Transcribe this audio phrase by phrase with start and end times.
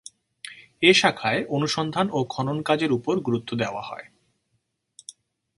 [0.81, 4.05] এ শাখায় অনুসন্ধান ও খনন কাজের উপর গুরুত্ব দেওয়া হয়।